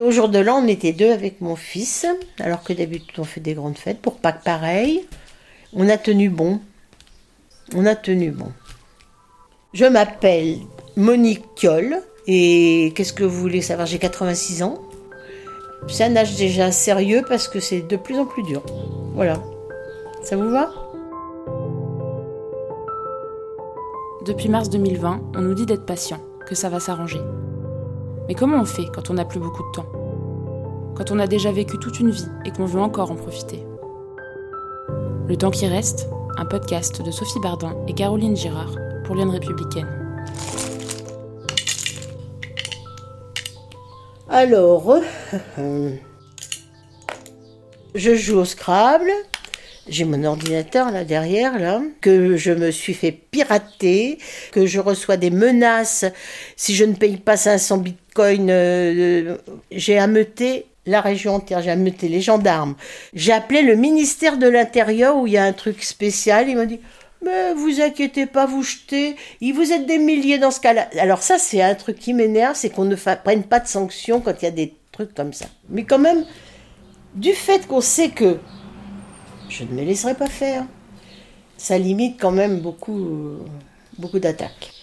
[0.00, 2.06] Au jour de l'an, on était deux avec mon fils,
[2.38, 4.00] alors que d'habitude on fait des grandes fêtes.
[4.00, 5.04] Pour Pâques, pareil.
[5.72, 6.60] On a tenu bon.
[7.74, 8.52] On a tenu bon.
[9.72, 10.58] Je m'appelle
[10.96, 13.88] Monique Kiol et qu'est-ce que vous voulez savoir?
[13.88, 14.78] J'ai 86 ans.
[15.88, 18.64] C'est un âge déjà sérieux parce que c'est de plus en plus dur.
[19.14, 19.42] Voilà.
[20.22, 20.72] Ça vous va?
[24.24, 27.18] Depuis mars 2020, on nous dit d'être patient, que ça va s'arranger.
[28.28, 29.86] Mais comment on fait quand on n'a plus beaucoup de temps?
[30.94, 33.64] Quand on a déjà vécu toute une vie et qu'on veut encore en profiter?
[35.26, 39.88] Le temps qui reste, un podcast de Sophie Bardin et Caroline Girard pour l'Union républicaine.
[44.28, 44.98] Alors,
[47.94, 49.10] je joue au Scrabble.
[49.88, 54.18] J'ai mon ordinateur là derrière, là, que je me suis fait pirater,
[54.52, 56.04] que je reçois des menaces
[56.56, 57.78] si je ne paye pas 500
[58.20, 59.36] Euh,
[59.70, 62.74] j'ai ameuté la région entière, j'ai ameuté les gendarmes.
[63.14, 66.48] J'ai appelé le ministère de l'Intérieur où il y a un truc spécial.
[66.48, 66.80] Ils m'ont dit
[67.22, 69.16] mais vous inquiétez pas, vous jetez.
[69.40, 70.88] Vous êtes des milliers dans ce cas-là.
[70.98, 74.40] Alors ça, c'est un truc qui m'énerve, c'est qu'on ne prenne pas de sanctions quand
[74.40, 75.46] il y a des trucs comme ça.
[75.68, 76.24] Mais quand même,
[77.14, 78.38] du fait qu'on sait que
[79.48, 80.64] je ne me laisserai pas faire,
[81.56, 83.38] ça limite quand même beaucoup,
[83.98, 84.77] beaucoup d'attaques.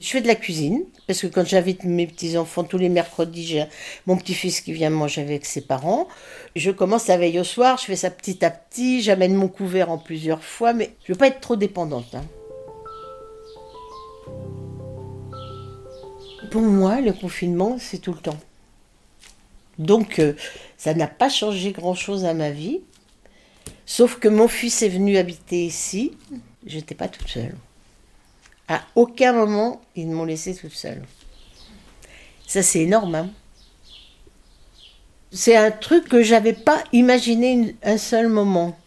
[0.00, 3.64] Je fais de la cuisine, parce que quand j'invite mes petits-enfants tous les mercredis, j'ai
[4.06, 6.08] mon petit-fils qui vient manger avec ses parents.
[6.56, 9.90] Je commence la veille au soir, je fais ça petit à petit, j'amène mon couvert
[9.90, 12.14] en plusieurs fois, mais je ne veux pas être trop dépendante.
[12.14, 12.24] Hein.
[16.50, 18.40] Pour moi, le confinement, c'est tout le temps.
[19.78, 20.32] Donc, euh,
[20.78, 22.80] ça n'a pas changé grand-chose à ma vie.
[23.84, 26.12] Sauf que mon fils est venu habiter ici.
[26.64, 27.54] J'étais pas toute seule.
[28.70, 31.02] À aucun moment, ils m'ont laissé toute seule.
[32.46, 33.16] Ça, c'est énorme.
[33.16, 33.30] Hein.
[35.32, 38.78] c'est un truc que j'avais pas imaginé un seul moment.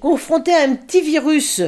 [0.00, 1.62] Confronté à un petit virus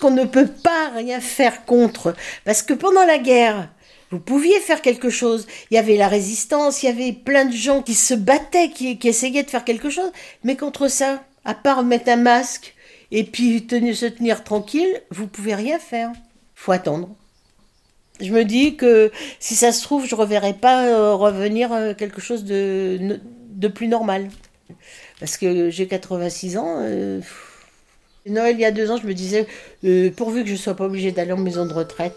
[0.00, 2.14] qu'on ne peut pas rien faire contre.
[2.44, 3.68] Parce que pendant la guerre,
[4.12, 5.48] vous pouviez faire quelque chose.
[5.72, 8.96] Il y avait la résistance, il y avait plein de gens qui se battaient, qui,
[9.02, 10.12] essayaient de faire quelque chose.
[10.44, 12.76] Mais contre ça, à part mettre un masque
[13.10, 16.12] et puis se tenir tranquille, vous pouvez rien faire
[16.60, 17.08] faut attendre.
[18.20, 21.94] Je me dis que si ça se trouve, je ne reverrai pas euh, revenir euh,
[21.94, 24.28] quelque chose de, de, plus normal.
[25.20, 26.76] Parce que j'ai 86 ans.
[26.80, 27.20] Euh,
[28.26, 29.46] Noël, il y a deux ans, je me disais,
[30.16, 32.16] pourvu que je ne sois pas obligée d'aller en maison de retraite.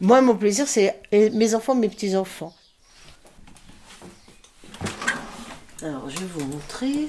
[0.00, 2.52] Moi, mon plaisir, c'est mes enfants, mes petits-enfants.
[5.82, 7.08] Alors, je vais vous montrer.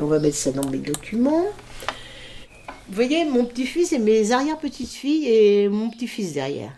[0.00, 1.44] On va mettre ça dans mes documents.
[2.88, 6.72] Vous voyez, mon petit-fils et mes arrière-petites-filles et mon petit-fils derrière.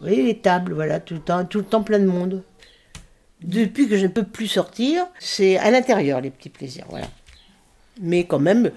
[0.00, 2.42] Vous voyez les tables, voilà, tout le temps, tout le temps plein de monde.
[3.40, 7.06] Depuis que je ne peux plus sortir, c'est à l'intérieur les petits plaisirs, voilà.
[8.00, 8.72] Mais quand même,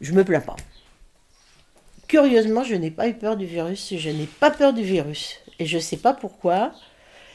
[0.00, 0.56] je me plains pas.
[2.06, 5.38] Curieusement, je n'ai pas eu peur du virus, je n'ai pas peur du virus.
[5.58, 6.72] Et je ne sais pas pourquoi.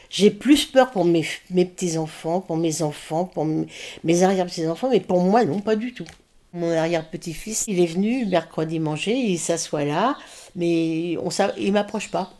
[0.09, 5.45] J'ai plus peur pour mes, petits-enfants, pour mes enfants, pour mes arrière-petits-enfants, mais pour moi,
[5.45, 6.05] non, pas du tout.
[6.53, 10.17] Mon arrière-petit-fils, il est venu mercredi manger, il s'assoit là,
[10.55, 12.31] mais on, il m'approche pas.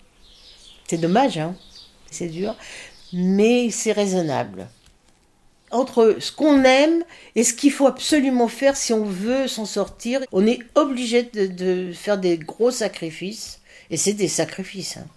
[0.87, 1.55] C'est dommage, hein
[2.15, 2.55] c'est dur,
[3.13, 4.67] mais c'est raisonnable.
[5.71, 7.03] Entre ce qu'on aime
[7.35, 11.91] et ce qu'il faut absolument faire si on veut s'en sortir, on est obligé de,
[11.91, 13.59] faire des gros sacrifices,
[13.89, 14.97] et c'est des sacrifices.
[14.97, 15.07] Hein.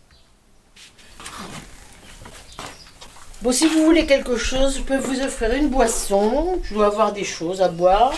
[3.40, 6.58] Bon, si vous voulez quelque chose, je peux vous offrir une boisson.
[6.64, 8.12] Je dois avoir des choses à boire.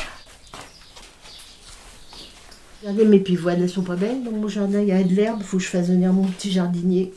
[2.81, 4.25] Regardez mes pivoines, elles sont pas belles.
[4.25, 5.41] Dans mon jardin, il y a de l'herbe.
[5.41, 7.12] Il faut que je fasse venir mon petit jardinier.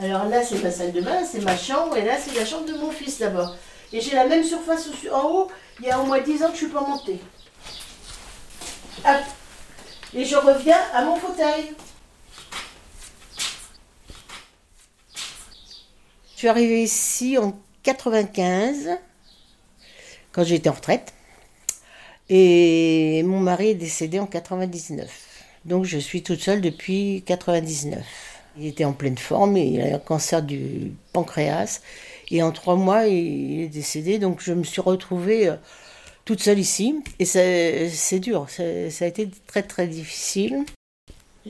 [0.00, 1.96] Alors là, c'est ma salle de bain, c'est ma chambre.
[1.96, 3.56] Et là, c'est la chambre de mon fils d'abord.
[3.92, 5.48] Et j'ai la même surface en haut.
[5.80, 7.18] Il y a au moins 10 ans que je ne suis pas montée.
[10.14, 11.74] Et je reviens à mon fauteuil.
[16.44, 18.98] Suis arrivée ici en 95,
[20.30, 21.14] quand j'étais en retraite.
[22.28, 25.08] Et mon mari est décédé en 99.
[25.64, 28.04] Donc je suis toute seule depuis 99.
[28.58, 31.80] Il était en pleine forme, il a un cancer du pancréas.
[32.30, 34.18] Et en trois mois, il est décédé.
[34.18, 35.56] Donc je me suis retrouvée euh,
[36.26, 37.02] toute seule ici.
[37.18, 40.66] Et c'est dur, ça a été très très difficile.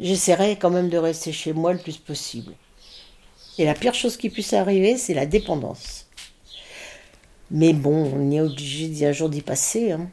[0.01, 2.53] J'essaierai quand même de rester chez moi le plus possible.
[3.59, 6.07] Et la pire chose qui puisse arriver, c'est la dépendance.
[7.51, 9.93] Mais bon, on est obligé un jour d'y passer.
[9.93, 10.09] Hein.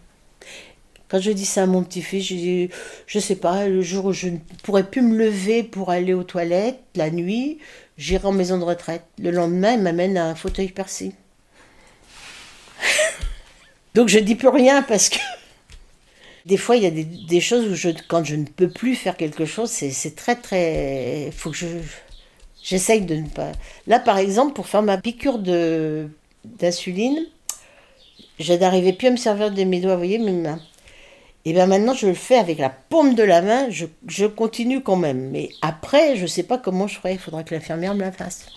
[1.09, 2.69] Quand je dis ça à mon petit-fils, je dis,
[3.07, 6.23] je sais pas, le jour où je ne pourrais plus me lever pour aller aux
[6.23, 7.57] toilettes, la nuit,
[7.97, 9.03] j'irai en maison de retraite.
[9.17, 11.13] Le lendemain, il m'amène à un fauteuil percé.
[13.95, 15.17] Donc je dis plus rien parce que
[16.45, 19.45] des fois il y a des, choses où quand je ne peux plus faire quelque
[19.45, 21.67] chose, c'est très très, faut que je
[22.63, 23.51] j'essaye de ne pas.
[23.87, 27.25] Là par exemple pour faire ma piqûre d'insuline,
[28.39, 30.59] je n'arrivais plus à me servir de mes doigts, vous voyez mes mains.
[31.45, 34.81] Et bien maintenant je le fais avec la paume de la main, je, je continue
[34.81, 35.29] quand même.
[35.31, 38.11] Mais après je ne sais pas comment je ferai, il faudra que l'infirmière me la
[38.11, 38.47] fasse.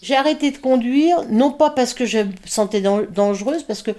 [0.00, 3.90] J'ai arrêté de conduire, non pas parce que je me sentais dangereuse, parce que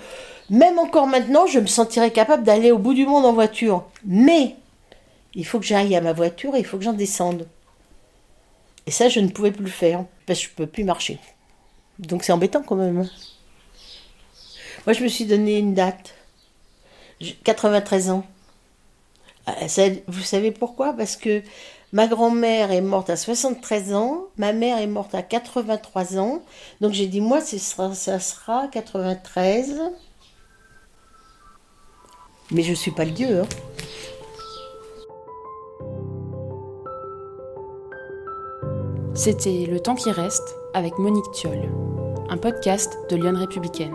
[0.49, 3.85] même encore maintenant, je me sentirais capable d'aller au bout du monde en voiture.
[4.05, 4.55] Mais
[5.35, 7.47] il faut que j'aille à ma voiture et il faut que j'en descende.
[8.89, 11.19] Et ça, je ne pouvais plus le faire, parce que je ne peux plus marcher.
[11.99, 12.97] Donc c'est embêtant quand même.
[12.97, 13.09] Hein.
[14.87, 16.15] Moi, je me suis donné une date.
[17.43, 18.25] 93 ans.
[19.45, 19.53] Ah,
[20.07, 20.93] vous savez pourquoi?
[20.93, 21.43] Parce que
[21.91, 26.41] Ma grand-mère est morte à 73 ans, ma mère est morte à 83 ans.
[26.81, 29.81] Donc j'ai dit, moi, ça sera 93.
[32.51, 33.41] Mais je ne suis pas le Dieu.
[33.41, 33.47] Hein.
[39.19, 41.69] C'était Le temps qui reste avec Monique Thiol,
[42.29, 43.93] un podcast de Lyon Républicaine.